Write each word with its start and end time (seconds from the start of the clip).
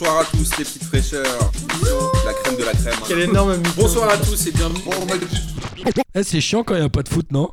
bonsoir 0.00 0.18
à 0.22 0.24
tous 0.24 0.58
les 0.58 0.64
petites 0.64 0.82
fraîcheurs. 0.82 1.52
La 2.26 2.32
crème 2.32 2.56
de 2.56 2.64
la 2.64 2.72
crème. 2.72 2.94
Quel 3.06 3.20
énorme 3.20 3.56
mytho. 3.58 3.70
Bonsoir 3.76 4.08
à 4.10 4.16
tous 4.16 4.44
et 4.48 4.50
bienvenue. 4.50 4.80
Eh, 6.16 6.22
c'est 6.24 6.40
chiant 6.40 6.64
quand 6.64 6.74
il 6.74 6.80
n'y 6.80 6.84
a 6.86 6.88
pas 6.88 7.04
de 7.04 7.08
foot, 7.08 7.30
non? 7.30 7.50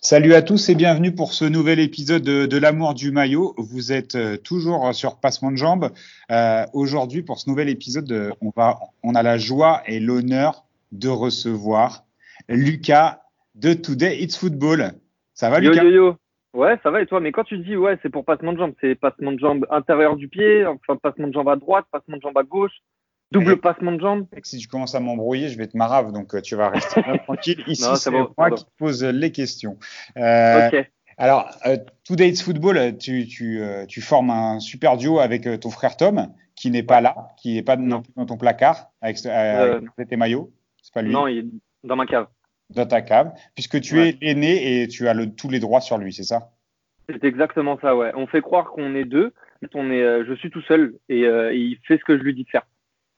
Salut 0.00 0.34
à 0.34 0.42
tous 0.42 0.68
et 0.70 0.74
bienvenue 0.74 1.14
pour 1.14 1.32
ce 1.34 1.44
nouvel 1.44 1.78
épisode 1.78 2.22
de, 2.24 2.46
de 2.46 2.56
l'amour 2.56 2.94
du 2.94 3.12
maillot. 3.12 3.54
Vous 3.58 3.92
êtes 3.92 4.16
euh, 4.16 4.36
toujours 4.38 4.92
sur 4.92 5.16
Passement 5.20 5.52
de 5.52 5.56
Jambes. 5.56 5.92
Euh, 6.32 6.66
Aujourd'hui, 6.72 7.22
pour 7.22 7.38
ce 7.38 7.48
nouvel 7.48 7.68
épisode, 7.68 8.10
euh, 8.10 8.30
on, 8.40 8.50
va, 8.56 8.80
on 9.04 9.14
a 9.14 9.22
la 9.22 9.38
joie 9.38 9.82
et 9.86 10.00
l'honneur 10.00 10.64
de 10.90 11.08
recevoir 11.08 12.04
Lucas 12.48 13.20
de 13.54 13.72
Today 13.72 14.20
It's 14.20 14.36
Football. 14.36 14.94
Ça 15.34 15.48
va, 15.48 15.60
Yo 15.60 15.70
Lucas? 15.70 15.84
yo 15.84 15.90
yo. 15.90 16.16
Ouais, 16.58 16.76
ça 16.82 16.90
va 16.90 17.00
et 17.00 17.06
toi 17.06 17.20
Mais 17.20 17.30
quand 17.32 17.44
tu 17.44 17.58
dis 17.58 17.76
ouais, 17.76 17.96
c'est 18.02 18.08
pour 18.10 18.24
passement 18.24 18.52
de 18.52 18.58
jambe, 18.58 18.72
c'est 18.80 18.94
passement 18.94 19.32
de 19.32 19.38
jambe 19.38 19.66
intérieur 19.70 20.16
du 20.16 20.28
pied, 20.28 20.66
enfin 20.66 20.96
passement 20.96 21.28
de 21.28 21.32
jambe 21.32 21.48
à 21.48 21.56
droite, 21.56 21.86
passement 21.92 22.16
de 22.16 22.22
jambe 22.22 22.36
à 22.36 22.42
gauche, 22.42 22.72
double 23.30 23.52
Et- 23.52 23.56
passement 23.56 23.92
de 23.92 24.00
jambe. 24.00 24.26
Si 24.42 24.58
tu 24.58 24.66
commences 24.66 24.94
à 24.94 25.00
m'embrouiller, 25.00 25.48
je 25.48 25.56
vais 25.56 25.68
te 25.68 25.76
marave, 25.76 26.12
donc 26.12 26.34
euh, 26.34 26.40
tu 26.40 26.56
vas 26.56 26.70
rester 26.70 27.00
tranquille. 27.24 27.62
Ici, 27.68 27.84
c'est 27.96 28.10
bon, 28.10 28.28
moi 28.36 28.50
qui 28.50 28.64
te 28.64 28.70
pose 28.76 29.04
les 29.04 29.30
questions. 29.32 29.78
Euh, 30.16 30.68
ok. 30.68 30.90
Alors, 31.16 31.48
euh, 31.66 31.76
Today 32.04 32.28
It's 32.28 32.42
Football, 32.42 32.76
euh, 32.76 32.92
tu, 32.92 33.26
tu, 33.26 33.60
euh, 33.60 33.86
tu 33.86 34.00
formes 34.00 34.30
un 34.30 34.60
super 34.60 34.96
duo 34.96 35.18
avec 35.20 35.48
ton 35.60 35.70
frère 35.70 35.96
Tom, 35.96 36.28
qui 36.56 36.70
n'est 36.70 36.82
pas 36.82 37.00
là, 37.00 37.28
qui 37.36 37.54
n'est 37.54 37.62
pas 37.62 37.76
non 37.76 37.86
Non. 37.86 38.02
plus 38.02 38.12
dans 38.16 38.26
ton 38.26 38.36
placard 38.36 38.90
avec, 39.00 39.24
avec 39.26 40.08
tes 40.08 40.16
maillots. 40.16 40.50
C'est 40.82 40.94
pas 40.94 41.02
lui? 41.02 41.12
Non, 41.12 41.26
il 41.28 41.38
est 41.38 41.44
dans 41.84 41.96
ma 41.96 42.06
cave. 42.06 42.26
Dans 42.70 42.86
ta 42.86 43.02
cave, 43.02 43.32
puisque 43.54 43.80
tu 43.80 43.96
Ouais. 43.96 44.10
es 44.10 44.18
l'aîné 44.20 44.82
et 44.82 44.88
tu 44.88 45.08
as 45.08 45.14
le, 45.14 45.34
tous 45.34 45.48
les 45.48 45.60
droits 45.60 45.80
sur 45.80 45.98
lui, 45.98 46.12
c'est 46.12 46.22
ça? 46.24 46.50
C'est 47.08 47.24
exactement 47.24 47.78
ça, 47.80 47.96
ouais. 47.96 48.12
On 48.14 48.26
fait 48.26 48.42
croire 48.42 48.70
qu'on 48.70 48.94
est 48.94 49.06
deux, 49.06 49.32
mais 49.62 49.68
on 49.74 49.90
est, 49.90 50.02
euh, 50.02 50.24
je 50.28 50.34
suis 50.34 50.50
tout 50.50 50.60
seul 50.62 50.94
et, 51.08 51.24
euh, 51.24 51.52
et 51.52 51.56
il 51.56 51.78
fait 51.86 51.96
ce 51.98 52.04
que 52.04 52.18
je 52.18 52.22
lui 52.22 52.34
dis 52.34 52.44
de 52.44 52.50
faire. 52.50 52.66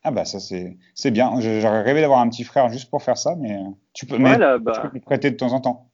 Ah 0.02 0.10
bah 0.12 0.24
ça 0.24 0.38
c'est 0.40 1.10
bien. 1.10 1.40
J'aurais 1.40 1.82
rêvé 1.82 2.00
d'avoir 2.00 2.20
un 2.20 2.28
petit 2.30 2.44
frère 2.44 2.70
juste 2.70 2.88
pour 2.88 3.02
faire 3.02 3.18
ça, 3.18 3.34
mais 3.38 3.52
euh, 3.54 3.68
tu 3.92 4.06
peux, 4.06 4.16
mais 4.16 4.34
tu 4.34 4.38
bah, 4.60 4.82
peux 4.82 4.88
lui 4.94 5.00
prêter 5.00 5.30
de 5.30 5.36
temps 5.36 5.52
en 5.52 5.60
temps. 5.60 5.90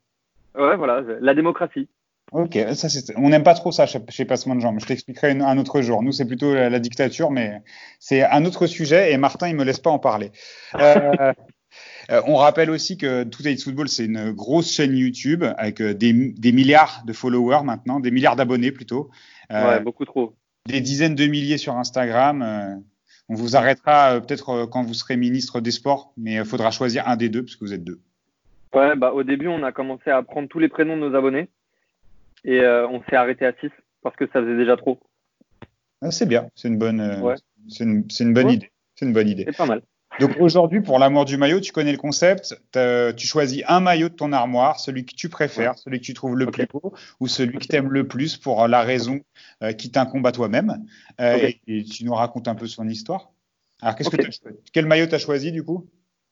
ouais, 0.57 0.77
voilà, 0.77 1.03
la 1.20 1.35
démocratie. 1.35 1.89
Ok, 2.33 2.59
ça. 2.75 2.89
On 3.17 3.31
n'aime 3.31 3.43
pas 3.43 3.55
trop 3.55 3.73
ça 3.73 3.87
chez, 3.87 4.25
Passement 4.25 4.55
de 4.55 4.61
Jambes. 4.61 4.79
Je 4.81 4.87
t'expliquerai 4.87 5.31
un 5.33 5.59
autre 5.59 5.81
jour. 5.81 6.03
Nous 6.03 6.13
c'est 6.13 6.27
plutôt 6.27 6.55
la, 6.55 6.70
la 6.70 6.79
dictature, 6.79 7.31
mais 7.31 7.63
c'est 7.98 8.23
un 8.25 8.45
autre 8.45 8.67
sujet 8.67 9.13
et 9.13 9.17
Martin 9.17 9.48
il 9.48 9.57
me 9.57 9.65
laisse 9.65 9.81
pas 9.81 9.91
en 9.91 9.98
parler. 9.98 10.31
Euh, 10.77 11.33
euh, 12.11 12.23
on 12.27 12.37
rappelle 12.37 12.71
aussi 12.71 12.97
que 12.97 13.25
Today 13.25 13.57
Football 13.57 13.89
c'est 13.89 14.05
une 14.05 14.33
grosse 14.33 14.73
chaîne 14.73 14.97
YouTube 14.97 15.45
avec 15.57 15.81
euh, 15.81 15.95
des, 15.95 16.13
des 16.13 16.53
milliards 16.53 17.03
de 17.07 17.13
followers 17.13 17.63
maintenant, 17.65 18.01
des 18.01 18.11
milliards 18.11 18.37
d'abonnés 18.37 18.73
plutôt. 18.73 19.11
Euh, 19.53 19.69
Ouais, 19.69 19.81
beaucoup 19.81 20.05
trop. 20.05 20.35
des 20.67 20.81
dizaines 20.81 21.15
de 21.15 21.27
milliers 21.27 21.59
sur 21.59 21.77
Instagram. 21.77 22.83
on 23.29 23.35
vous 23.35 23.57
arrêtera 23.57 24.21
peut-être 24.21 24.67
quand 24.67 24.83
vous 24.83 24.95
serez 24.95 25.17
ministre 25.17 25.61
des 25.61 25.71
Sports, 25.73 26.13
mais 26.17 26.35
il 26.35 26.45
faudra 26.45 26.71
choisir 26.71 27.09
un 27.09 27.17
des 27.17 27.29
deux 27.29 27.43
parce 27.45 27.57
que 27.57 27.65
vous 27.65 27.73
êtes 27.73 27.85
deux. 27.85 28.01
Ouais, 28.75 28.95
bah 28.97 29.13
au 29.13 29.23
début, 29.23 29.48
on 29.48 29.63
a 29.63 29.73
commencé 29.73 30.11
à 30.11 30.23
prendre 30.23 30.48
tous 30.48 30.59
les 30.59 30.69
prénoms 30.69 30.97
de 30.97 31.09
nos 31.09 31.15
abonnés 31.17 31.48
et 32.45 32.61
euh, 32.61 32.87
on 32.89 33.03
s'est 33.05 33.17
arrêté 33.17 33.47
à 33.47 33.53
6 33.61 33.70
parce 34.03 34.15
que 34.17 34.27
ça 34.33 34.41
faisait 34.43 34.57
déjà 34.57 34.77
trop. 34.77 35.01
Ah, 36.03 36.11
c'est 36.11 36.27
bien, 36.27 36.51
c'est 36.55 36.69
une 36.69 36.77
bonne, 36.79 37.01
euh, 37.01 37.20
Ouais. 37.20 37.35
c'est 37.69 37.85
une, 37.85 38.03
bonne 38.35 38.47
Ouais. 38.47 38.55
idée. 38.55 38.70
C'est 38.97 39.07
une 39.07 39.13
bonne 39.13 39.29
idée. 39.29 39.45
C'est 39.48 39.57
pas 39.57 39.67
mal. 39.67 39.83
Donc 40.19 40.36
aujourd'hui, 40.41 40.81
pour 40.81 40.98
l'amour 40.98 41.25
du 41.25 41.36
maillot, 41.36 41.61
tu 41.61 41.72
connais 41.72 41.92
le 41.92 41.98
concept. 41.98 42.56
Tu 43.17 43.27
choisis 43.27 43.62
un 43.69 43.81
maillot 43.81 44.09
de 44.09 44.14
ton 44.14 44.33
armoire, 44.33 44.81
celui 44.81 45.05
que 45.05 45.14
tu 45.14 45.28
préfères, 45.28 45.77
celui 45.77 46.00
que 46.00 46.05
tu 46.05 46.14
trouves 46.14 46.36
le 46.36 46.47
plus 46.47 46.67
beau, 46.67 46.95
ou 47.20 47.28
celui 47.28 47.58
que 47.58 47.67
tu 47.67 47.77
aimes 47.77 47.92
le 47.92 48.06
plus 48.08 48.36
pour 48.36 48.67
la 48.67 48.83
raison 48.83 49.20
euh, 49.62 49.73
qui 49.73 49.91
t'incombe 49.91 50.27
à 50.27 50.33
toi-même. 50.33 50.84
Euh, 51.20 51.36
et, 51.36 51.61
et 51.67 51.84
tu 51.84 52.05
nous 52.05 52.14
racontes 52.14 52.48
un 52.48 52.55
peu 52.55 52.67
son 52.67 52.89
histoire. 52.89 53.31
Alors, 53.83 53.95
qu'est-ce 53.95 54.11
que 54.11 54.23
choisi 54.23 54.41
quel 54.73 54.86
maillot 54.86 55.06
t'as 55.06 55.19
choisi 55.19 55.53
du 55.53 55.62
coup? 55.62 55.86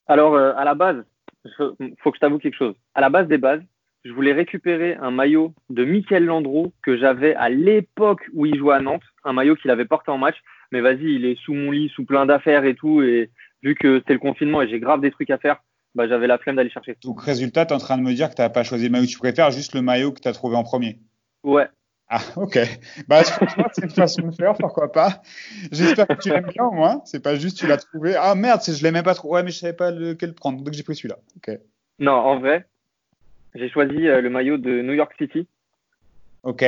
Alors, 0.07 0.35
euh, 0.35 0.55
à 0.57 0.65
la 0.65 0.75
base, 0.75 1.05
il 1.45 1.95
faut 2.03 2.11
que 2.11 2.17
je 2.17 2.21
t'avoue 2.21 2.39
quelque 2.39 2.57
chose. 2.57 2.75
À 2.95 3.03
la 3.03 3.11
base 3.11 3.29
des 3.29 3.39
bases, 3.39 3.63
je 4.05 4.13
voulais 4.13 4.33
récupérer 4.33 4.95
un 4.95 5.11
maillot 5.11 5.55
de 5.69 5.85
Michael 5.85 6.25
Landreau 6.25 6.73
que 6.83 6.97
j'avais 6.97 7.35
à 7.35 7.51
l'époque 7.51 8.23
où 8.33 8.47
il 8.47 8.57
jouait 8.59 8.75
à 8.75 8.81
Nantes, 8.81 9.03
un 9.25 9.35
maillot 9.35 9.57
qu'il 9.57 9.71
avait 9.71 9.85
porté 9.85 10.11
en 10.11 10.19
match. 10.19 10.37
Mais 10.73 10.81
vas-y, 10.81 11.05
il 11.05 11.25
est 11.27 11.39
sous 11.41 11.55
mon 11.55 11.71
lit, 11.71 11.91
sous 11.95 12.05
plein 12.05 12.27
d'affaires 12.27 12.65
et 12.65 12.75
tout. 12.75 13.03
Et 13.03 13.31
vu 13.65 13.75
que 13.75 13.99
c'était 13.99 14.13
le 14.13 14.19
confinement 14.21 14.63
et 14.63 14.69
j'ai 14.69 14.79
grave 14.79 15.01
des 15.01 15.11
trucs 15.11 15.31
à 15.31 15.39
faire, 15.39 15.63
bah, 15.97 16.07
j'avais 16.07 16.27
la 16.29 16.39
flemme 16.39 16.57
d'aller 16.57 16.71
chercher. 16.71 16.97
Donc 17.03 17.21
résultat, 17.23 17.67
tu 17.67 17.73
es 17.73 17.77
en 17.77 17.79
train 17.81 17.97
de 17.99 18.03
me 18.03 18.13
dire 18.13 18.31
que 18.31 18.35
tu 18.37 18.43
n'as 18.43 18.51
pas 18.51 18.63
choisi 18.63 18.85
le 18.85 18.91
maillot 18.91 19.07
que 19.07 19.11
tu 19.11 19.19
préfères, 19.19 19.51
juste 19.51 19.75
le 19.75 19.83
maillot 19.83 20.13
que 20.13 20.21
tu 20.21 20.29
as 20.29 20.33
trouvé 20.33 20.57
en 20.57 20.63
premier. 20.63 20.99
Ouais, 21.43 21.67
Ah, 22.09 22.21
ok. 22.37 22.59
Bah, 23.09 23.23
c'est 23.25 23.83
une 23.85 23.91
façon 23.91 24.23
de 24.29 24.35
faire, 24.35 24.55
pourquoi 24.55 24.93
pas. 24.93 25.23
J'espère 25.73 26.07
que 26.07 26.15
tu 26.15 26.29
l'aimes 26.29 26.47
bien 26.53 26.65
au 26.67 26.73
moins. 26.73 27.01
C'est 27.07 27.23
pas 27.23 27.35
juste 27.37 27.57
tu 27.59 27.67
l'as 27.67 27.79
trouvé. 27.79 28.15
Ah 28.17 28.35
merde, 28.35 28.61
je 28.67 28.83
l'aimais 28.83 29.03
pas 29.03 29.15
trop. 29.15 29.33
Ouais, 29.35 29.43
mais 29.43 29.51
je 29.51 29.59
savais 29.59 29.73
pas 29.73 29.91
lequel 29.91 30.35
prendre, 30.35 30.63
donc 30.63 30.75
j'ai 30.75 30.83
pris 30.83 30.95
celui-là. 30.97 31.17
Ok. 31.39 31.59
non, 31.99 32.13
en 32.13 32.39
vrai, 32.41 32.67
j'ai 33.55 33.71
choisi 33.71 34.07
euh, 34.09 34.21
le 34.21 34.29
maillot 34.31 34.59
de 34.59 34.83
New 34.83 34.93
York 34.95 35.13
City. 35.19 35.47
Ok. 36.43 36.63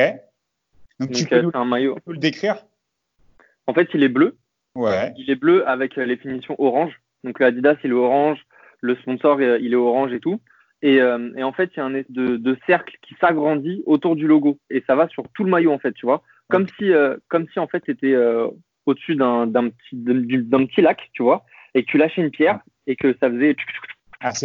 Donc, 0.98 1.10
tu 1.12 1.22
Donc, 1.22 1.28
peux 1.30 1.36
euh, 1.36 1.42
nous, 1.42 1.50
un 1.52 1.64
maillot. 1.66 1.94
tu 1.96 2.00
peux 2.02 2.12
le 2.12 2.18
décrire? 2.18 2.64
En 3.66 3.74
fait, 3.74 3.88
il 3.92 4.02
est 4.02 4.08
bleu. 4.08 4.36
Ouais. 4.76 5.12
Il 5.16 5.30
est 5.30 5.36
bleu 5.36 5.68
avec 5.68 5.98
euh, 5.98 6.04
les 6.04 6.16
finitions 6.16 6.54
orange. 6.58 6.92
Donc 7.24 7.40
le 7.40 7.46
Adidas, 7.46 7.76
il 7.82 7.90
est 7.90 7.94
orange. 7.94 8.38
Le 8.80 8.94
sponsor, 8.96 9.38
euh, 9.40 9.58
il 9.60 9.72
est 9.72 9.76
orange 9.76 10.12
et 10.12 10.20
tout. 10.20 10.40
Et, 10.82 11.00
euh, 11.00 11.30
et 11.36 11.42
en 11.42 11.52
fait, 11.52 11.70
il 11.74 11.78
y 11.78 11.80
a 11.80 11.86
un 11.86 11.90
de, 11.90 12.36
de 12.36 12.56
cercle 12.66 12.96
qui 13.02 13.16
s'agrandit 13.20 13.82
autour 13.86 14.14
du 14.16 14.26
logo. 14.26 14.58
Et 14.70 14.84
ça 14.86 14.94
va 14.94 15.08
sur 15.08 15.24
tout 15.34 15.44
le 15.44 15.50
maillot, 15.50 15.72
en 15.72 15.78
fait, 15.78 15.92
tu 15.92 16.06
vois. 16.06 16.22
Comme 16.48 16.66
si, 16.78 16.92
euh, 16.92 17.16
comme 17.28 17.46
si 17.52 17.58
en 17.58 17.66
fait, 17.66 17.82
c'était 17.86 18.12
euh, 18.12 18.46
au-dessus 18.84 19.16
d'un 19.16 19.48
d'un 19.48 19.70
petit, 19.70 19.96
d'un 19.96 20.14
d'un 20.42 20.66
petit 20.66 20.80
lac, 20.80 21.10
tu 21.12 21.22
vois. 21.22 21.44
Et 21.74 21.82
que 21.82 21.90
tu 21.90 21.98
lâchais 21.98 22.22
une 22.22 22.30
pierre 22.30 22.60
et 22.86 22.94
que 22.94 23.16
ça 23.20 23.28
faisait. 23.30 23.56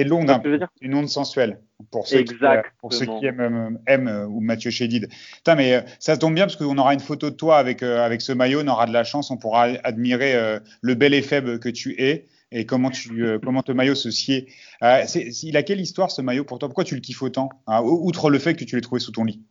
Long 0.05 0.19
Tu 0.21 0.25
vois 0.25 0.25
d'un 0.25 0.37
ce 0.37 0.43
que 0.43 0.47
je 0.47 0.51
veux 0.51 0.57
dire? 0.57 0.67
une 0.81 0.95
onde 0.95 1.07
sensuelle. 1.09 1.59
Pour 1.91 2.07
ceux, 2.07 2.21
qui, 2.21 2.35
euh, 2.43 2.61
pour 2.79 2.93
ceux 2.93 3.05
qui 3.05 3.25
aiment, 3.25 3.39
euh, 3.41 3.69
aiment 3.87 4.07
euh, 4.07 4.25
ou 4.27 4.39
Mathieu 4.39 4.69
Chédid. 4.69 5.09
Putain, 5.37 5.55
mais 5.55 5.83
ça 5.99 6.15
tombe 6.15 6.35
bien 6.35 6.45
parce 6.45 6.55
qu'on 6.55 6.77
aura 6.77 6.93
une 6.93 6.99
photo 6.99 7.31
de 7.31 7.35
toi 7.35 7.57
avec, 7.57 7.81
euh, 7.81 8.05
avec 8.05 8.21
ce 8.21 8.31
maillot, 8.31 8.61
on 8.63 8.67
aura 8.67 8.85
de 8.85 8.93
la 8.93 9.03
chance, 9.03 9.31
on 9.31 9.37
pourra 9.37 9.63
admirer 9.83 10.35
euh, 10.35 10.59
le 10.81 10.93
bel 10.93 11.13
et 11.13 11.23
faible 11.23 11.59
que 11.59 11.69
tu 11.69 11.99
es 11.99 12.27
et 12.51 12.65
comment, 12.65 12.91
tu, 12.91 13.25
euh, 13.25 13.39
comment 13.39 13.63
ton 13.63 13.73
maillot 13.73 13.95
se 13.95 14.11
sied. 14.11 14.47
Il 14.81 15.57
a 15.57 15.63
quelle 15.63 15.81
histoire 15.81 16.11
ce 16.11 16.21
maillot 16.21 16.43
pour 16.43 16.59
toi? 16.59 16.67
Pourquoi 16.67 16.83
tu 16.83 16.95
le 16.95 17.01
kiffes 17.01 17.23
autant 17.23 17.49
hein, 17.65 17.81
Outre 17.83 18.29
le 18.29 18.39
fait 18.39 18.53
que 18.55 18.63
tu 18.63 18.75
l'aies 18.75 18.81
trouvé 18.81 18.99
sous 18.99 19.11
ton 19.11 19.23
lit? 19.23 19.41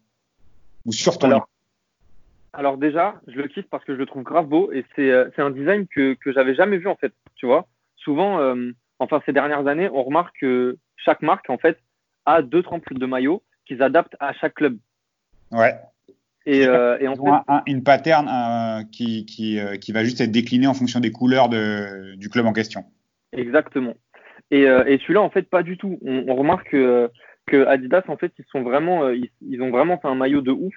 Ou 0.87 0.93
sur 0.93 1.19
ton 1.19 1.27
Alors, 1.27 1.49
alors 2.53 2.79
déjà, 2.79 3.21
je 3.27 3.37
le 3.37 3.49
kiffe 3.49 3.67
parce 3.71 3.85
que 3.85 3.95
je 3.95 3.99
le 3.99 4.07
trouve 4.07 4.23
grave 4.23 4.47
beau 4.47 4.71
et 4.71 4.85
c'est 4.95 5.39
un 5.39 5.51
design 5.51 5.87
que, 5.89 6.15
que 6.15 6.33
j'avais 6.33 6.55
jamais 6.55 6.77
vu 6.79 6.89
en 6.89 6.97
fait. 6.97 7.13
Tu 7.37 7.47
vois, 7.47 7.67
souvent, 7.97 8.39
enfin 9.00 9.21
ces 9.27 9.33
dernières 9.33 9.66
années, 9.66 9.88
on 9.93 10.05
remarque 10.05 10.37
que 10.41 10.77
chaque 10.97 11.22
marque 11.22 11.50
en 11.50 11.59
fait 11.59 11.78
a 12.27 12.43
deux 12.43 12.62
trempes 12.62 12.93
de 12.93 13.06
maillots 13.06 13.43
qu'ils 13.66 13.83
adaptent 13.83 14.16
à 14.21 14.33
chaque 14.34 14.55
club. 14.55 14.78
Ouais. 15.50 15.75
Et, 16.47 16.66
euh, 16.66 16.97
et 17.00 17.09
en 17.09 17.15
fait, 17.16 17.28
un- 17.28 17.44
un- 17.49 17.62
une 17.66 17.83
pattern 17.83 18.27
euh, 18.28 18.84
qui, 18.93 19.27
qui, 19.27 19.59
euh, 19.59 19.77
qui 19.77 19.93
va 19.93 20.05
juste 20.05 20.21
être 20.21 20.31
déclinée 20.31 20.66
en 20.66 20.75
fonction 20.75 21.00
des 21.00 21.12
couleurs 21.12 21.49
de, 21.49 22.15
du 22.16 22.28
club 22.31 22.47
en 22.47 22.53
question. 22.53 22.84
exactement. 23.33 23.94
Et, 24.50 24.66
euh, 24.66 24.84
et 24.87 24.99
celui-là, 24.99 25.21
en 25.22 25.31
fait, 25.31 25.49
pas 25.49 25.62
du 25.62 25.77
tout. 25.77 25.99
On, 26.03 26.25
on 26.28 26.34
remarque 26.34 26.71
que, 26.71 27.10
que 27.47 27.66
Adidas, 27.66 28.03
en 28.09 28.16
fait, 28.16 28.33
ils 28.39 28.44
sont 28.50 28.62
vraiment, 28.62 29.09
ils, 29.10 29.31
ils 29.43 29.62
ont 29.62 29.71
vraiment 29.71 29.99
fait 29.99 30.09
un 30.09 30.15
maillot 30.16 30.41
de 30.41 30.50
ouf. 30.50 30.75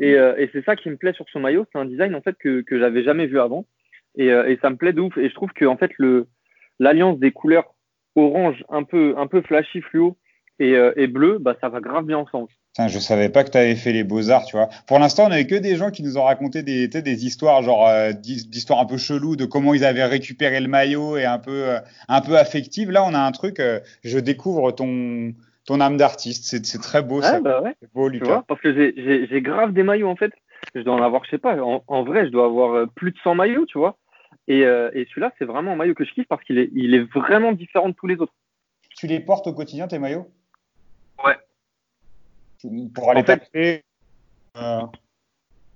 Et, 0.00 0.12
et 0.12 0.48
c'est 0.52 0.64
ça 0.64 0.74
qui 0.74 0.88
me 0.90 0.96
plaît 0.96 1.12
sur 1.12 1.26
ce 1.32 1.38
maillot, 1.38 1.66
c'est 1.70 1.78
un 1.78 1.84
design 1.84 2.14
en 2.16 2.22
fait 2.22 2.36
que 2.38 2.62
que 2.62 2.78
j'avais 2.80 3.04
jamais 3.04 3.26
vu 3.26 3.38
avant. 3.38 3.66
Et, 4.16 4.28
et 4.28 4.58
ça 4.62 4.70
me 4.70 4.76
plaît 4.76 4.92
de 4.94 5.00
ouf. 5.00 5.16
Et 5.18 5.28
je 5.28 5.34
trouve 5.34 5.52
que 5.52 5.64
en 5.66 5.76
fait 5.76 5.92
le 5.98 6.26
l'alliance 6.78 7.18
des 7.18 7.30
couleurs 7.32 7.74
orange, 8.16 8.64
un 8.68 8.82
peu 8.84 9.14
un 9.16 9.26
peu 9.26 9.40
flashy 9.42 9.80
fluo 9.80 10.16
et, 10.58 10.74
euh, 10.74 10.92
et 10.96 11.06
bleu, 11.06 11.38
bah 11.38 11.56
ça 11.60 11.68
va 11.68 11.80
grave 11.80 12.04
bien 12.04 12.18
ensemble. 12.18 12.48
Putain, 12.74 12.88
je 12.88 12.98
savais 12.98 13.28
pas 13.28 13.44
que 13.44 13.50
tu 13.50 13.58
avais 13.58 13.74
fait 13.74 13.92
les 13.92 14.02
beaux-arts, 14.04 14.44
tu 14.46 14.56
vois. 14.56 14.68
Pour 14.86 14.98
l'instant, 14.98 15.24
on 15.26 15.30
avait 15.30 15.46
que 15.46 15.54
des 15.56 15.76
gens 15.76 15.90
qui 15.90 16.02
nous 16.02 16.16
ont 16.16 16.24
raconté 16.24 16.62
des, 16.62 16.88
des 16.88 17.26
histoires, 17.26 17.62
genre 17.62 17.86
euh, 17.86 18.12
d'his- 18.12 18.48
d'histoires 18.48 18.80
un 18.80 18.86
peu 18.86 18.96
cheloues 18.96 19.36
de 19.36 19.44
comment 19.44 19.74
ils 19.74 19.84
avaient 19.84 20.04
récupéré 20.06 20.58
le 20.60 20.68
maillot 20.68 21.18
et 21.18 21.26
un 21.26 21.38
peu, 21.38 21.68
euh, 21.68 21.78
un 22.08 22.20
peu 22.22 22.38
affectives. 22.38 22.90
Là, 22.90 23.04
on 23.04 23.12
a 23.12 23.18
un 23.18 23.30
truc, 23.32 23.60
euh, 23.60 23.80
je 24.04 24.18
découvre 24.18 24.72
ton, 24.72 25.34
ton 25.66 25.80
âme 25.82 25.98
d'artiste. 25.98 26.44
C'est 26.46 26.64
c'est 26.64 26.78
très 26.78 27.02
beau, 27.02 27.20
ça. 27.20 27.34
Ouais, 27.34 27.40
bah 27.42 27.60
ouais. 27.60 27.74
Beau, 27.94 28.08
Tu 28.08 28.14
Lucas. 28.14 28.26
vois, 28.26 28.44
parce 28.48 28.60
que 28.62 28.72
j'ai- 28.74 29.40
grave 29.42 29.72
des 29.74 29.82
maillots 29.82 30.08
en 30.08 30.16
fait. 30.16 30.32
Je 30.74 30.80
dois 30.80 30.94
en 30.94 31.02
avoir, 31.02 31.24
je 31.26 31.30
sais 31.30 31.38
pas, 31.38 31.56
en, 31.62 31.82
en 31.86 32.04
vrai, 32.04 32.24
je 32.24 32.30
dois 32.30 32.46
avoir 32.46 32.88
plus 32.94 33.10
de 33.12 33.18
100 33.22 33.34
maillots, 33.34 33.66
tu 33.66 33.76
vois. 33.78 33.98
Et, 34.48 34.64
euh, 34.64 34.90
et 34.94 35.06
celui-là, 35.06 35.32
c'est 35.38 35.44
vraiment 35.44 35.72
un 35.72 35.76
maillot 35.76 35.94
que 35.94 36.04
je 36.04 36.12
kiffe 36.12 36.26
parce 36.28 36.42
qu'il 36.44 36.58
est, 36.58 36.70
il 36.74 36.94
est 36.94 37.04
vraiment 37.14 37.52
différent 37.52 37.88
de 37.88 37.94
tous 37.94 38.06
les 38.06 38.16
autres. 38.16 38.32
Tu 38.96 39.06
les 39.06 39.20
portes 39.20 39.46
au 39.46 39.52
quotidien, 39.54 39.88
tes 39.88 39.98
maillots? 39.98 40.30
Ouais. 41.24 41.36
Pour 42.94 43.10
aller 43.10 43.20
En 43.20 43.24
fait- 43.24 43.38
taper. 43.38 43.82
euh, 44.56 44.80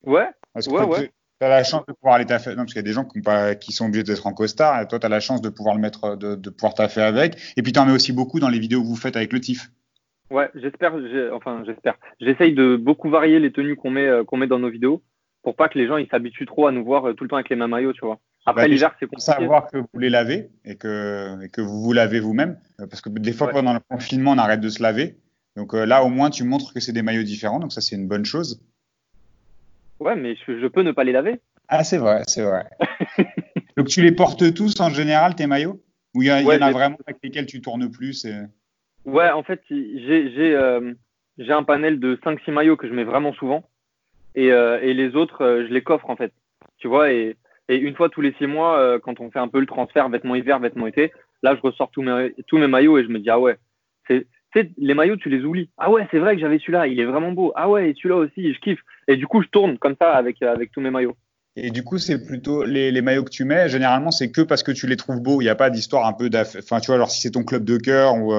Ouais, 0.04 0.28
parce 0.52 0.68
que 0.68 0.72
Ouais, 0.72 0.84
ouais. 0.84 1.10
tu 1.40 1.44
as 1.46 1.48
la 1.48 1.64
chance 1.64 1.84
de 1.86 1.92
pouvoir 1.92 2.14
aller 2.14 2.26
taffer. 2.26 2.50
Non, 2.50 2.56
parce 2.58 2.68
qu'il 2.68 2.76
y 2.76 2.80
a 2.80 2.82
des 2.82 2.92
gens 2.92 3.04
qui, 3.04 3.18
ont 3.18 3.22
pas, 3.22 3.54
qui 3.56 3.72
sont 3.72 3.86
obligés 3.86 4.04
d'être 4.04 4.26
en 4.26 4.32
costard. 4.32 4.80
Et 4.82 4.86
toi, 4.86 4.98
tu 5.00 5.06
as 5.06 5.08
la 5.08 5.18
chance 5.20 5.40
de 5.42 5.48
pouvoir 5.48 5.74
le 5.74 5.80
mettre, 5.80 6.14
de, 6.16 6.36
de 6.36 6.50
pouvoir 6.50 6.74
taffer 6.74 7.02
avec. 7.02 7.36
Et 7.56 7.62
puis, 7.62 7.72
tu 7.72 7.80
en 7.80 7.86
mets 7.86 7.92
aussi 7.92 8.12
beaucoup 8.12 8.38
dans 8.38 8.48
les 8.48 8.60
vidéos 8.60 8.82
que 8.82 8.86
vous 8.86 8.94
faites 8.96 9.16
avec 9.16 9.32
le 9.32 9.40
TIF. 9.40 9.68
ouais, 10.30 10.48
j'espère, 10.54 10.94
enfin, 11.32 11.64
j'espère. 11.66 11.96
J'essaye 12.20 12.54
de 12.54 12.76
beaucoup 12.76 13.10
varier 13.10 13.40
les 13.40 13.50
tenues 13.52 13.74
qu'on 13.76 13.90
met, 13.90 14.06
euh, 14.06 14.22
qu'on 14.24 14.36
met 14.36 14.46
dans 14.46 14.58
nos 14.60 14.70
vidéos 14.70 15.02
pour 15.42 15.54
pas 15.56 15.68
que 15.68 15.78
les 15.78 15.86
gens 15.86 15.96
ils 15.96 16.08
s'habituent 16.08 16.46
trop 16.46 16.66
à 16.66 16.72
nous 16.72 16.84
voir 16.84 17.14
tout 17.14 17.22
le 17.24 17.28
temps 17.30 17.36
avec 17.36 17.48
les 17.48 17.54
mêmes 17.56 17.70
maillots, 17.70 17.92
tu 17.92 18.04
vois. 18.04 18.18
Après 18.46 18.62
bah, 18.62 18.68
l'hiver, 18.68 18.94
c'est 18.98 19.06
compliqué. 19.06 19.22
Savoir 19.22 19.68
que 19.68 19.78
vous 19.78 19.98
les 19.98 20.08
lavez 20.08 20.50
et 20.64 20.76
que, 20.76 21.42
et 21.42 21.48
que 21.48 21.60
vous 21.60 21.82
vous 21.82 21.92
lavez 21.92 22.20
vous-même. 22.20 22.58
Parce 22.78 23.00
que 23.00 23.08
des 23.08 23.32
fois, 23.32 23.50
pendant 23.50 23.74
le 23.74 23.80
confinement, 23.80 24.32
on 24.32 24.38
arrête 24.38 24.60
de 24.60 24.68
se 24.68 24.82
laver. 24.82 25.16
Donc 25.56 25.72
là, 25.72 26.04
au 26.04 26.08
moins, 26.08 26.30
tu 26.30 26.44
montres 26.44 26.72
que 26.72 26.80
c'est 26.80 26.92
des 26.92 27.02
maillots 27.02 27.24
différents. 27.24 27.58
Donc 27.58 27.72
ça, 27.72 27.80
c'est 27.80 27.96
une 27.96 28.06
bonne 28.06 28.24
chose. 28.24 28.62
Ouais, 29.98 30.14
mais 30.14 30.36
je, 30.46 30.66
peux 30.66 30.82
ne 30.82 30.92
pas 30.92 31.04
les 31.04 31.12
laver. 31.12 31.40
Ah, 31.68 31.82
c'est 31.82 31.98
vrai, 31.98 32.22
c'est 32.26 32.42
vrai. 32.42 32.66
donc 33.76 33.88
tu 33.88 34.02
les 34.02 34.12
portes 34.12 34.54
tous 34.54 34.78
en 34.80 34.90
général, 34.90 35.34
tes 35.34 35.46
maillots? 35.46 35.80
Ou 36.14 36.22
il 36.22 36.28
y, 36.28 36.32
en 36.32 36.62
a 36.62 36.70
vraiment 36.70 36.96
avec 37.06 37.18
lesquels 37.22 37.44
tu 37.44 37.60
tournes 37.60 37.90
plus 37.90 38.26
Ouais, 39.04 39.30
en 39.30 39.42
fait, 39.42 39.60
j'ai 39.68 40.54
euh, 40.54 40.94
un 41.38 41.62
panel 41.62 42.00
de 42.00 42.16
5-6 42.24 42.50
maillots 42.52 42.76
que 42.76 42.88
je 42.88 42.94
mets 42.94 43.04
vraiment 43.04 43.34
souvent. 43.34 43.68
Et, 44.34 44.50
euh, 44.50 44.80
et 44.80 44.94
les 44.94 45.14
autres, 45.14 45.44
euh, 45.44 45.66
je 45.66 45.72
les 45.72 45.82
coffre 45.82 46.08
en 46.08 46.16
fait. 46.16 46.32
Tu 46.78 46.88
vois, 46.88 47.12
et, 47.12 47.36
et 47.68 47.76
une 47.76 47.94
fois 47.94 48.08
tous 48.08 48.20
les 48.20 48.32
6 48.34 48.46
mois, 48.46 48.78
euh, 48.78 48.98
quand 48.98 49.20
on 49.20 49.30
fait 49.30 49.38
un 49.38 49.48
peu 49.48 49.60
le 49.60 49.66
transfert 49.66 50.08
vêtements 50.08 50.34
hiver, 50.34 50.58
vêtements 50.58 50.86
été, 50.86 51.12
là, 51.42 51.56
je 51.56 51.60
ressors 51.60 51.90
tous 51.90 52.02
mes, 52.02 52.32
mes 52.52 52.66
maillots 52.66 52.98
et 52.98 53.04
je 53.04 53.08
me 53.08 53.18
dis, 53.18 53.30
ah 53.30 53.40
ouais, 53.40 53.56
c'est 54.08 54.26
les 54.78 54.94
maillots, 54.94 55.16
tu 55.16 55.28
les 55.28 55.44
oublies. 55.44 55.68
Ah 55.76 55.90
ouais, 55.90 56.06
c'est 56.10 56.18
vrai 56.18 56.34
que 56.34 56.40
j'avais 56.40 56.58
celui-là, 56.58 56.86
il 56.86 56.98
est 56.98 57.04
vraiment 57.04 57.32
beau. 57.32 57.52
Ah 57.56 57.68
ouais, 57.68 57.90
et 57.90 57.94
celui-là 57.94 58.16
aussi, 58.16 58.54
je 58.54 58.60
kiffe. 58.60 58.80
Et 59.06 59.16
du 59.16 59.26
coup, 59.26 59.42
je 59.42 59.48
tourne 59.48 59.76
comme 59.76 59.96
ça 60.00 60.12
avec, 60.12 60.40
avec 60.42 60.72
tous 60.72 60.80
mes 60.80 60.90
maillots. 60.90 61.16
Et 61.56 61.70
du 61.70 61.82
coup, 61.82 61.98
c'est 61.98 62.24
plutôt 62.24 62.64
les, 62.64 63.02
maillots 63.02 63.24
que 63.24 63.30
tu 63.30 63.44
mets, 63.44 63.68
généralement, 63.68 64.10
c'est 64.10 64.30
que 64.30 64.40
parce 64.40 64.62
que 64.62 64.72
tu 64.72 64.86
les 64.86 64.96
trouves 64.96 65.20
beaux. 65.20 65.40
Il 65.40 65.44
n'y 65.44 65.50
a 65.50 65.54
pas 65.54 65.70
d'histoire 65.70 66.06
un 66.06 66.12
peu 66.12 66.30
d'aff... 66.30 66.56
Enfin, 66.58 66.80
tu 66.80 66.86
vois, 66.86 66.94
alors 66.94 67.10
si 67.10 67.20
c'est 67.20 67.32
ton 67.32 67.44
club 67.44 67.64
de 67.64 67.76
cœur 67.76 68.14
ou. 68.14 68.34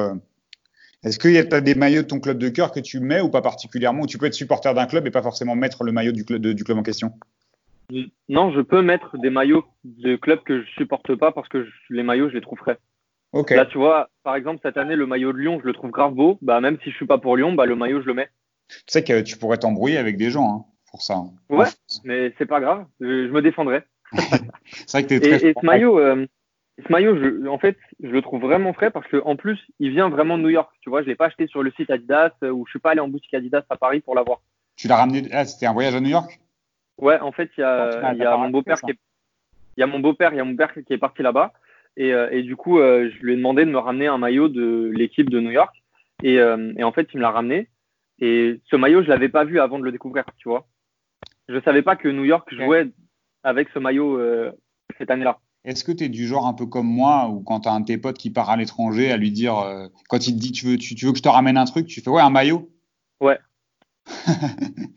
Est-ce 1.04 1.20
qu'il 1.20 1.32
y 1.32 1.38
a 1.38 1.62
des 1.62 1.76
maillots 1.76 2.02
de 2.02 2.08
ton 2.08 2.20
club 2.20 2.40
de 2.40 2.50
cœur 2.50 2.72
que 2.72 2.80
tu 2.80 3.00
mets 3.00 3.22
ou 3.22 3.30
pas 3.30 3.42
particulièrement 3.42 4.02
Ou 4.02 4.08
tu 4.08 4.18
peux 4.18 4.26
être 4.26 4.34
supporter 4.34 4.74
d'un 4.74 4.88
club 4.88 5.06
et 5.06 5.12
pas 5.12 5.22
forcément 5.22 5.56
mettre 5.56 5.84
le 5.84 5.92
maillot 5.92 6.12
du 6.12 6.26
club 6.26 6.78
en 6.78 6.84
question? 6.84 7.14
Non, 8.28 8.52
je 8.52 8.62
peux 8.62 8.82
mettre 8.82 9.18
des 9.18 9.30
maillots 9.30 9.66
de 9.84 10.16
clubs 10.16 10.44
que 10.44 10.62
je 10.62 10.70
supporte 10.72 11.16
pas 11.16 11.32
parce 11.32 11.48
que 11.48 11.66
les 11.90 12.04
maillots, 12.04 12.30
je 12.30 12.36
les 12.36 12.42
trouve 12.42 12.58
frais. 12.58 12.78
Là, 13.50 13.66
tu 13.66 13.78
vois, 13.78 14.10
par 14.24 14.36
exemple, 14.36 14.60
cette 14.64 14.78
année, 14.78 14.96
le 14.96 15.06
maillot 15.06 15.34
de 15.34 15.38
Lyon, 15.38 15.60
je 15.62 15.68
le 15.68 15.74
trouve 15.74 15.92
grave 15.92 16.14
beau. 16.14 16.38
Bah, 16.42 16.60
même 16.60 16.78
si 16.84 16.92
je 16.92 16.96
suis 16.96 17.06
pas 17.06 17.18
pour 17.18 17.38
Lyon, 17.38 17.54
bah, 17.54 17.66
le 17.66 17.76
maillot, 17.76 18.02
je 18.02 18.08
le 18.08 18.14
mets. 18.14 18.30
Tu 18.70 18.78
sais 18.88 19.04
que 19.04 19.22
tu 19.22 19.38
pourrais 19.38 19.58
t'embrouiller 19.58 19.98
avec 19.98 20.18
des 20.18 20.30
gens 20.32 20.50
hein, 20.50 20.66
pour 20.90 21.02
ça. 21.02 21.16
Hein. 21.16 21.32
Ouais, 21.50 21.68
mais 22.04 22.34
c'est 22.38 22.46
pas 22.46 22.60
grave. 22.60 22.86
Je, 23.00 23.30
me 23.30 23.42
défendrai. 23.42 23.84
c'est 24.12 24.92
vrai 24.92 25.06
que 25.06 25.14
es 25.14 25.20
très. 25.20 25.46
Et, 25.46 25.50
et 25.50 25.54
ce 25.60 25.66
maillot, 25.66 26.00
euh, 26.00 26.26
ce 26.86 26.92
maillot, 26.92 27.16
je, 27.18 27.48
en 27.48 27.58
fait, 27.58 27.78
je 28.02 28.10
le 28.10 28.22
trouve 28.22 28.42
vraiment 28.42 28.74
frais 28.74 28.92
parce 28.92 29.08
qu'en 29.10 29.36
plus, 29.36 29.60
il 29.80 29.92
vient 29.92 30.10
vraiment 30.10 30.38
de 30.38 30.44
New 30.44 30.50
York. 30.50 30.70
Tu 30.82 30.90
vois, 30.90 31.02
je 31.02 31.08
l'ai 31.08 31.16
pas 31.16 31.28
acheté 31.28 31.48
sur 31.48 31.64
le 31.64 31.72
site 31.72 31.90
Adidas 31.90 32.32
euh, 32.44 32.52
ou 32.52 32.66
je 32.66 32.72
suis 32.72 32.80
pas 32.80 32.92
allé 32.92 33.00
en 33.00 33.08
boutique 33.08 33.34
Adidas 33.34 33.64
à 33.70 33.78
Paris 33.78 34.02
pour 34.02 34.16
l'avoir. 34.16 34.42
Tu 34.76 34.88
l'as 34.88 34.98
ramené 34.98 35.28
Ah, 35.32 35.46
c'était 35.46 35.66
un 35.66 35.74
voyage 35.74 35.96
à 35.96 36.02
New 36.02 36.10
York? 36.10 36.40
Ouais, 36.98 37.20
en 37.20 37.32
fait, 37.32 37.50
il 37.58 37.62
y 37.62 37.64
a, 37.64 38.12
il 38.14 38.20
y 38.20 38.24
a 38.24 38.38
mon 38.38 38.50
beau-père 38.50 38.82
qui 38.82 38.92
est, 38.92 38.98
il 39.78 39.82
y 39.82 39.84
a 39.84 39.88
mon 39.88 40.00
beau-père, 40.00 40.34
il 40.34 40.38
y 40.38 40.40
a 40.40 40.44
mon 40.44 40.56
père 40.56 40.74
qui 40.74 40.94
est 40.94 40.98
parti 40.98 41.22
là-bas 41.22 41.54
et, 41.96 42.14
euh, 42.14 42.30
et, 42.32 42.44
du 42.44 42.56
coup, 42.56 42.80
euh, 42.80 43.10
je 43.10 43.26
lui 43.26 43.34
ai 43.34 43.36
demandé 43.36 43.66
de 43.66 43.72
me 43.72 43.78
ramener 43.78 44.08
un 44.08 44.18
maillot 44.18 44.50
de 44.50 44.92
l'équipe 44.94 45.30
de 45.30 45.40
New 45.40 45.52
York 45.52 45.76
et, 46.24 46.36
et 46.36 46.84
en 46.84 46.92
fait, 46.92 47.08
il 47.14 47.18
me 47.18 47.22
l'a 47.22 47.32
ramené. 47.32 47.70
Et 48.20 48.60
ce 48.72 48.76
maillot, 48.76 49.04
je 49.04 49.10
l'avais 49.10 49.30
pas 49.30 49.44
vu 49.44 49.60
avant 49.60 49.78
de 49.78 49.84
le 49.84 49.92
découvrir, 49.92 50.26
tu 50.38 50.50
vois. 50.50 50.68
Je 51.48 51.62
savais 51.62 51.84
pas 51.84 51.96
que 51.96 52.08
New 52.08 52.26
York 52.26 52.52
jouait 52.52 52.90
avec 53.44 53.70
ce 53.70 53.78
maillot 53.78 54.20
cette 54.98 55.12
année-là. 55.12 55.38
Est-ce 55.68 55.84
que 55.84 55.92
tu 55.92 56.06
es 56.06 56.10
du 56.10 56.26
genre 56.26 56.48
un 56.48 56.54
peu 56.54 56.66
comme 56.66 56.88
moi, 56.88 57.28
ou 57.28 57.42
quand 57.42 57.60
tu 57.60 57.68
as 57.68 57.74
un 57.74 57.82
de 57.82 57.86
tes 57.86 57.98
potes 57.98 58.18
qui 58.18 58.30
part 58.30 58.50
à 58.50 58.56
l'étranger, 58.56 59.12
à 59.12 59.18
lui 59.18 59.32
dire, 59.32 59.58
euh, 59.58 59.88
quand 60.08 60.26
il 60.26 60.36
te 60.36 60.40
dit 60.40 60.54
tu 60.54 60.66
veux, 60.66 60.78
tu, 60.78 60.96
veux 61.06 61.12
que 61.12 61.18
je 61.18 61.24
te 61.24 61.28
ramène 61.28 61.58
un 61.58 61.66
truc, 61.66 61.88
tu 61.88 62.00
fais 62.00 62.10
ouais, 62.10 62.22
un 62.22 62.30
maillot? 62.30 62.72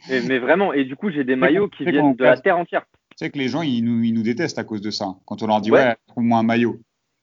Mais, 0.08 0.38
vraiment, 0.38 0.72
et 0.72 0.84
du 0.84 0.96
coup, 0.96 1.10
j'ai 1.10 1.24
des 1.24 1.36
maillots 1.36 1.68
qui 1.68 1.84
viennent 1.84 2.14
de 2.14 2.24
la 2.24 2.36
terre 2.36 2.58
entière. 2.58 2.84
Tu 3.10 3.24
sais 3.26 3.30
que 3.30 3.38
les 3.38 3.48
gens, 3.48 3.62
ils 3.62 3.82
nous, 3.82 4.02
ils 4.02 4.12
nous 4.12 4.22
détestent 4.22 4.58
à 4.58 4.64
cause 4.64 4.80
de 4.80 4.90
ça. 4.90 5.16
Quand 5.26 5.42
on 5.42 5.46
leur 5.46 5.60
dit 5.60 5.70
ouais, 5.70 5.96
trouve-moi 6.08 6.38
un 6.38 6.42
maillot. 6.42 6.80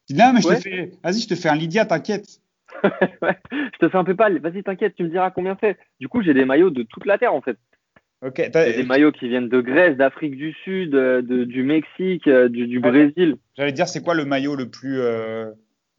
Ils 0.10 0.16
disent 0.16 0.26
non, 0.26 0.34
mais 0.34 0.42
je 0.42 0.48
te 0.48 0.56
fais, 0.56 0.92
vas-y, 1.04 1.20
je 1.20 1.28
te 1.28 1.36
fais 1.36 1.50
un 1.50 1.56
Lydia, 1.56 1.86
t'inquiète. 1.86 2.42
ouais, 2.84 3.38
je 3.52 3.78
te 3.80 3.90
fais 3.90 3.98
un 3.98 4.04
peu 4.04 4.16
pas, 4.16 4.30
vas-y, 4.30 4.64
t'inquiète, 4.64 4.96
tu 4.96 5.04
me 5.04 5.10
diras 5.10 5.32
combien 5.32 5.58
c'est. 5.60 5.78
Du 6.00 6.08
coup, 6.08 6.22
j'ai 6.22 6.34
des 6.34 6.46
maillots 6.46 6.70
de 6.70 6.84
toute 6.84 7.06
la 7.06 7.18
terre 7.18 7.34
en 7.34 7.42
fait. 7.42 7.58
Ok. 8.26 8.50
Des 8.52 8.84
maillots 8.84 9.12
qui 9.12 9.28
viennent 9.30 9.50
de 9.50 9.62
Grèce, 9.62 9.96
d'Afrique 9.96 10.36
du 10.36 10.52
Sud, 10.64 10.96
euh, 10.96 11.22
de, 11.22 11.44
du 11.44 11.64
Mexique, 11.64 12.28
euh, 12.28 12.50
du, 12.50 12.68
du 12.68 12.80
Brésil. 12.80 13.36
J'allais 13.56 13.72
dire, 13.72 13.88
c'est 13.88 14.02
quoi 14.02 14.16
le 14.16 14.26
maillot 14.26 14.56
le 14.56 14.70
plus, 14.70 15.00
euh, 15.00 15.52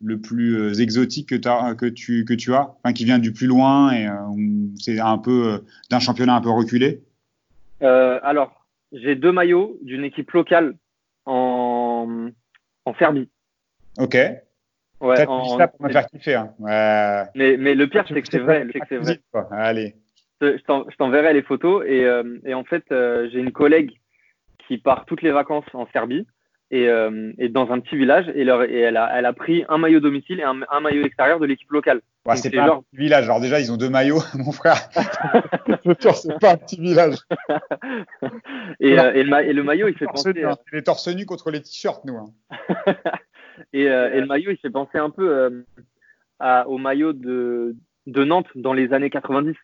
le 0.02 0.20
plus 0.20 0.80
exotique 0.80 1.28
que, 1.28 1.48
as, 1.48 1.74
que, 1.74 1.86
tu, 1.86 2.24
que 2.24 2.34
tu 2.34 2.54
as 2.54 2.74
enfin, 2.82 2.92
Qui 2.92 3.04
vient 3.04 3.18
du 3.18 3.32
plus 3.32 3.46
loin 3.46 3.92
et 3.92 4.08
c'est 4.78 5.00
un 5.00 5.18
peu 5.18 5.64
d'un 5.90 5.98
championnat 5.98 6.36
un 6.36 6.40
peu 6.40 6.50
reculé? 6.50 7.02
Alors, 7.80 8.66
j'ai 8.92 9.14
deux 9.14 9.32
maillots 9.32 9.78
d'une 9.82 10.04
équipe 10.04 10.30
locale 10.30 10.76
en, 11.26 12.30
en 12.84 12.94
Serbie. 12.94 13.28
Ok. 13.98 14.16
Ouais, 15.00 15.26
en... 15.26 15.58
ça 15.58 15.68
pour 15.68 15.82
me 15.82 15.90
faire 15.90 16.06
kiffer. 16.06 16.34
Hein. 16.34 17.28
Mais, 17.34 17.56
mais 17.56 17.74
le 17.74 17.86
pire, 17.86 18.04
c'est 18.08 18.20
que 18.20 18.28
c'est 18.30 18.38
vrai. 18.38 18.66
C'est 18.88 18.96
vrai. 18.96 19.20
Allez 19.52 19.94
je 20.40 20.96
t'enverrai 20.96 21.32
les 21.32 21.42
photos. 21.42 21.84
Et, 21.86 22.04
euh, 22.04 22.38
et 22.44 22.54
en 22.54 22.64
fait, 22.64 22.84
euh, 22.92 23.28
j'ai 23.32 23.38
une 23.38 23.52
collègue 23.52 23.92
qui 24.66 24.78
part 24.78 25.04
toutes 25.06 25.22
les 25.22 25.30
vacances 25.30 25.64
en 25.72 25.86
Serbie 25.92 26.26
et, 26.70 26.88
euh, 26.88 27.32
et 27.38 27.48
dans 27.48 27.70
un 27.70 27.80
petit 27.80 27.96
village. 27.96 28.30
Et, 28.34 28.44
leur, 28.44 28.62
et 28.62 28.80
elle, 28.80 28.96
a, 28.96 29.10
elle, 29.18 29.26
a, 29.26 29.32
pris 29.32 29.64
un 29.68 29.78
maillot 29.78 30.00
domicile 30.00 30.40
et 30.40 30.42
un, 30.42 30.60
un 30.70 30.80
maillot 30.80 31.04
extérieur 31.04 31.40
de 31.40 31.46
l'équipe 31.46 31.70
locale. 31.70 32.00
Ouais, 32.26 32.36
c'est 32.36 32.50
pas 32.50 32.66
genre... 32.66 32.78
un 32.78 32.82
petit 32.82 32.96
village. 32.96 33.24
Alors 33.24 33.40
déjà, 33.40 33.60
ils 33.60 33.72
ont 33.72 33.76
deux 33.76 33.88
maillots, 33.88 34.22
mon 34.34 34.52
frère. 34.52 34.76
c'est 34.92 36.38
pas 36.40 36.52
un 36.52 36.56
petit 36.56 36.80
village. 36.80 37.16
et, 38.80 38.90
et, 38.90 38.96
le, 38.96 39.44
et, 39.44 39.52
le, 39.52 39.62
maillot, 39.62 39.88
il 39.88 39.96
fait 39.96 40.06
penser. 40.06 40.32
Hein. 40.42 40.56
Les 40.72 40.82
torse 40.82 41.08
nus 41.08 41.26
contre 41.26 41.50
les 41.50 41.62
t-shirts, 41.62 42.04
nous. 42.04 42.16
Hein. 42.16 42.32
et, 43.72 43.82
et, 43.82 44.20
le 44.20 44.26
maillot, 44.26 44.50
il 44.50 44.58
fait 44.58 44.70
penser 44.70 44.98
un 44.98 45.10
peu 45.10 45.64
à, 46.38 46.68
au 46.68 46.78
maillot 46.78 47.12
de, 47.12 47.76
de 48.06 48.24
Nantes 48.24 48.48
dans 48.54 48.72
les 48.72 48.92
années 48.92 49.10
90. 49.10 49.54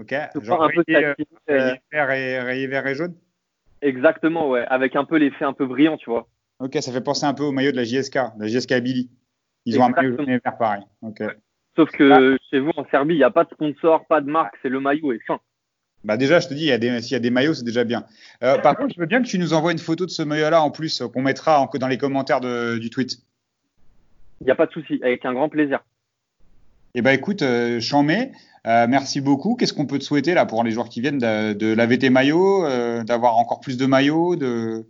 Ok. 0.00 0.14
Genre 0.42 0.62
un 0.62 0.68
peu 0.68 0.82
euh, 0.88 1.14
euh, 1.50 1.74
vert 1.92 2.10
et, 2.10 2.40
rayé 2.40 2.66
vert 2.66 2.86
et 2.86 2.94
jaune 2.94 3.14
Exactement, 3.82 4.48
ouais. 4.48 4.64
Avec 4.66 4.96
un 4.96 5.04
peu 5.04 5.16
l'effet 5.16 5.44
un 5.44 5.52
peu 5.52 5.66
brillant, 5.66 5.96
tu 5.96 6.10
vois. 6.10 6.28
Ok, 6.58 6.76
ça 6.80 6.92
fait 6.92 7.00
penser 7.00 7.24
un 7.24 7.34
peu 7.34 7.44
au 7.44 7.52
maillot 7.52 7.72
de 7.72 7.76
la 7.76 7.84
JSK, 7.84 8.16
la 8.38 8.46
JSK 8.46 8.80
Billy. 8.80 9.10
Ils 9.64 9.78
ont 9.78 9.84
un 9.84 9.90
maillot 9.90 10.16
jaune 10.16 10.28
et 10.28 10.38
vert 10.44 10.58
pareil. 10.58 10.82
Ok. 11.02 11.22
Sauf 11.76 11.90
que 11.90 12.36
chez 12.50 12.58
vous, 12.58 12.72
en 12.76 12.84
Serbie, 12.90 13.14
il 13.14 13.18
n'y 13.18 13.24
a 13.24 13.30
pas 13.30 13.44
de 13.44 13.50
sponsor, 13.50 14.06
pas 14.06 14.20
de 14.20 14.30
marque, 14.30 14.54
c'est 14.60 14.68
le 14.68 14.80
maillot 14.80 15.12
et 15.12 15.20
fin. 15.26 15.40
Bah 16.02 16.16
déjà, 16.16 16.40
je 16.40 16.48
te 16.48 16.54
dis, 16.54 16.64
s'il 17.02 17.12
y 17.12 17.14
a 17.14 17.18
des 17.18 17.30
maillots, 17.30 17.54
c'est 17.54 17.64
déjà 17.64 17.84
bien. 17.84 18.04
Euh, 18.42 18.58
par 18.58 18.76
contre, 18.76 18.94
je 18.94 19.00
veux 19.00 19.06
bien 19.06 19.22
que 19.22 19.28
tu 19.28 19.38
nous 19.38 19.52
envoies 19.52 19.72
une 19.72 19.78
photo 19.78 20.06
de 20.06 20.10
ce 20.10 20.22
maillot-là 20.22 20.62
en 20.62 20.70
plus, 20.70 21.02
qu'on 21.12 21.22
mettra 21.22 21.68
dans 21.78 21.88
les 21.88 21.98
commentaires 21.98 22.40
du 22.40 22.90
tweet. 22.90 23.18
Il 24.40 24.44
n'y 24.44 24.50
a 24.50 24.54
pas 24.54 24.66
de 24.66 24.72
souci, 24.72 24.98
avec 25.02 25.24
un 25.24 25.34
grand 25.34 25.48
plaisir. 25.48 25.80
Eh 26.94 27.02
ben 27.02 27.12
écoute, 27.12 27.42
euh, 27.42 27.78
Chamé, 27.80 28.32
euh, 28.66 28.86
merci 28.88 29.20
beaucoup. 29.20 29.54
Qu'est-ce 29.54 29.72
qu'on 29.72 29.86
peut 29.86 29.98
te 29.98 30.04
souhaiter 30.04 30.34
là 30.34 30.44
pour 30.44 30.64
les 30.64 30.72
joueurs 30.72 30.88
qui 30.88 31.00
viennent 31.00 31.18
de, 31.18 31.74
laver 31.74 31.98
tes 31.98 32.10
maillots, 32.10 32.64
euh, 32.64 33.04
d'avoir 33.04 33.36
encore 33.36 33.60
plus 33.60 33.76
de 33.76 33.86
maillots, 33.86 34.34
de 34.34 34.84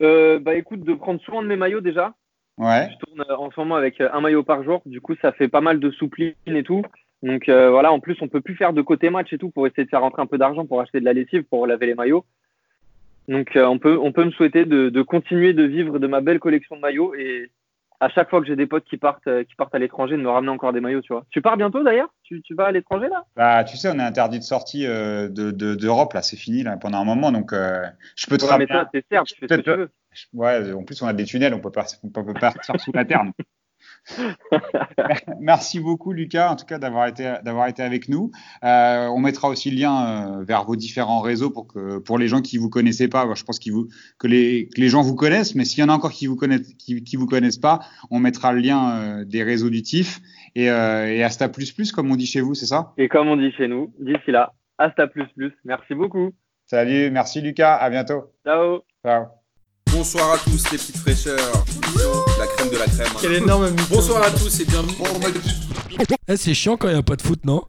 euh, 0.00 0.38
Bah 0.38 0.54
écoute, 0.54 0.84
de 0.84 0.94
prendre 0.94 1.20
soin 1.20 1.42
de 1.42 1.48
mes 1.48 1.56
maillots 1.56 1.82
déjà. 1.82 2.14
Ouais. 2.56 2.88
Je 2.90 3.06
tourne 3.06 3.24
en 3.30 3.50
ce 3.50 3.60
moment 3.60 3.76
avec 3.76 4.00
un 4.00 4.20
maillot 4.20 4.42
par 4.42 4.64
jour. 4.64 4.80
Du 4.86 5.00
coup, 5.00 5.14
ça 5.20 5.32
fait 5.32 5.48
pas 5.48 5.60
mal 5.60 5.80
de 5.80 5.90
soupline 5.90 6.34
et 6.46 6.62
tout. 6.62 6.82
Donc 7.22 7.48
voilà, 7.48 7.92
en 7.92 8.00
plus, 8.00 8.16
on 8.20 8.28
peut 8.28 8.40
plus 8.40 8.56
faire 8.56 8.72
de 8.72 8.82
côté 8.82 9.10
match 9.10 9.32
et 9.32 9.38
tout 9.38 9.50
pour 9.50 9.66
essayer 9.66 9.84
de 9.84 9.90
faire 9.90 10.00
rentrer 10.00 10.22
un 10.22 10.26
peu 10.26 10.38
d'argent 10.38 10.66
pour 10.66 10.80
acheter 10.80 10.98
de 10.98 11.04
la 11.04 11.12
lessive 11.12 11.44
pour 11.44 11.66
laver 11.66 11.86
les 11.86 11.94
maillots. 11.94 12.24
Donc 13.28 13.52
on 13.54 13.78
peut 13.78 13.98
on 14.02 14.10
peut 14.10 14.24
me 14.24 14.30
souhaiter 14.30 14.64
de, 14.64 14.88
de 14.88 15.02
continuer 15.02 15.52
de 15.52 15.64
vivre 15.64 15.98
de 15.98 16.06
ma 16.06 16.20
belle 16.20 16.40
collection 16.40 16.76
de 16.76 16.80
maillots 16.80 17.14
et 17.14 17.50
à 18.00 18.08
chaque 18.08 18.30
fois 18.30 18.40
que 18.40 18.46
j'ai 18.46 18.56
des 18.56 18.66
potes 18.66 18.84
qui 18.84 18.96
partent, 18.96 19.26
euh, 19.26 19.44
qui 19.44 19.54
partent 19.56 19.74
à 19.74 19.78
l'étranger, 19.78 20.16
de 20.16 20.22
me 20.22 20.30
ramener 20.30 20.50
encore 20.50 20.72
des 20.72 20.80
maillots, 20.80 21.00
tu 21.00 21.12
vois. 21.12 21.24
Tu 21.30 21.42
pars 21.42 21.56
bientôt 21.56 21.82
d'ailleurs? 21.82 22.08
Tu, 22.22 22.42
tu, 22.42 22.54
vas 22.54 22.66
à 22.66 22.72
l'étranger 22.72 23.08
là? 23.08 23.24
Bah, 23.36 23.64
tu 23.64 23.76
sais, 23.76 23.88
on 23.90 23.98
est 23.98 24.02
interdit 24.02 24.38
de 24.38 24.44
sortie 24.44 24.86
euh, 24.86 25.28
de, 25.28 25.50
d'Europe 25.50 26.12
là, 26.12 26.22
c'est 26.22 26.36
fini 26.36 26.62
là 26.62 26.76
pendant 26.76 26.98
un 26.98 27.04
moment, 27.04 27.32
donc 27.32 27.52
euh, 27.52 27.84
je 28.16 28.26
peux 28.26 28.38
te 28.38 28.44
ramener. 28.44 28.66
Mais 28.68 28.74
toi, 28.74 28.88
t'es 28.92 29.04
serbe, 29.10 29.26
tu 29.26 29.34
fais 29.38 29.48
ce 29.48 29.54
que 29.54 29.60
tu 29.60 29.70
veux. 29.70 29.90
Ouais, 30.32 30.72
en 30.72 30.84
plus 30.84 31.00
on 31.02 31.06
a 31.06 31.12
des 31.12 31.24
tunnels, 31.24 31.54
on 31.54 31.60
peut 31.60 31.70
pas, 31.70 31.86
on 32.02 32.08
peut 32.08 32.34
partir 32.34 32.80
sous 32.80 32.92
la 32.92 33.04
terre. 33.04 33.22
Merci 35.40 35.80
beaucoup 35.80 36.12
Lucas, 36.12 36.50
en 36.50 36.56
tout 36.56 36.66
cas 36.66 36.78
d'avoir 36.78 37.06
été 37.06 37.34
d'avoir 37.44 37.68
été 37.68 37.82
avec 37.82 38.08
nous. 38.08 38.30
Euh, 38.64 39.06
on 39.08 39.18
mettra 39.18 39.48
aussi 39.48 39.70
le 39.70 39.78
lien 39.78 40.06
euh, 40.06 40.44
vers 40.44 40.64
vos 40.64 40.76
différents 40.76 41.20
réseaux 41.20 41.50
pour 41.50 41.66
que 41.66 41.98
pour 41.98 42.18
les 42.18 42.28
gens 42.28 42.40
qui 42.40 42.58
vous 42.58 42.70
connaissaient 42.70 43.08
pas, 43.08 43.26
je 43.34 43.44
pense 43.44 43.58
vous, 43.70 43.88
que 44.18 44.26
les 44.26 44.68
que 44.68 44.80
les 44.80 44.88
gens 44.88 45.02
vous 45.02 45.14
connaissent, 45.14 45.54
mais 45.54 45.64
s'il 45.64 45.80
y 45.80 45.82
en 45.82 45.88
a 45.88 45.92
encore 45.92 46.12
qui 46.12 46.26
vous 46.26 46.36
connaissent 46.36 46.74
qui, 46.74 47.02
qui 47.02 47.16
vous 47.16 47.26
connaissent 47.26 47.58
pas, 47.58 47.80
on 48.10 48.18
mettra 48.18 48.52
le 48.52 48.60
lien 48.60 48.90
euh, 48.90 49.24
des 49.24 49.42
réseaux 49.42 49.70
du 49.70 49.82
TIF 49.82 50.20
et, 50.54 50.64
et 50.64 51.22
Asta 51.22 51.48
plus 51.48 51.72
plus 51.72 51.92
comme 51.92 52.10
on 52.10 52.16
dit 52.16 52.26
chez 52.26 52.40
vous, 52.40 52.54
c'est 52.54 52.66
ça? 52.66 52.92
Et 52.96 53.08
comme 53.08 53.28
on 53.28 53.36
dit 53.36 53.52
chez 53.52 53.68
nous, 53.68 53.92
d'ici 53.98 54.30
là, 54.30 54.54
Asta 54.78 55.06
plus 55.06 55.26
plus. 55.36 55.52
Merci 55.64 55.94
beaucoup. 55.94 56.32
Salut, 56.66 57.10
merci 57.10 57.40
Lucas, 57.40 57.76
à 57.76 57.90
bientôt. 57.90 58.32
Ciao. 58.44 58.80
Ciao. 59.04 59.26
Bonsoir 59.92 60.34
à 60.34 60.38
tous 60.38 60.70
les 60.70 60.78
petites 60.78 60.98
fraîcheurs. 60.98 61.64
La 62.38 62.46
crème 62.46 62.70
de 62.70 62.76
la 62.78 62.86
crème. 62.86 63.08
Quelle 63.20 63.32
énorme 63.34 63.70
Bonsoir 63.90 64.22
à 64.22 64.30
tous 64.30 64.60
et 64.60 64.64
bienvenue. 64.64 64.94
Eh, 66.28 66.36
c'est 66.36 66.54
chiant 66.54 66.76
quand 66.76 66.88
il 66.88 66.92
n'y 66.92 66.98
a 66.98 67.02
pas 67.02 67.16
de 67.16 67.22
foot, 67.22 67.40
non? 67.44 67.64